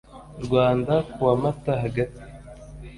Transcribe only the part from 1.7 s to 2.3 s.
hagati